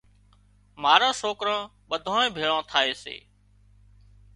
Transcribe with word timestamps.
ماران 0.81 1.13
سوڪران 1.21 1.61
ٻڌانئين 1.89 2.33
ڀيۯان 2.35 2.59
ٿائي 2.71 2.93
سي۔ 3.03 3.15